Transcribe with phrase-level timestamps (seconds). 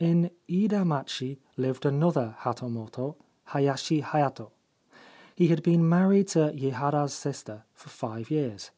[0.00, 3.14] In lidamachi lived another hatomoto,
[3.50, 4.50] Hayashi Hayato.
[5.36, 8.72] He had been married to Yehara's sister for five years.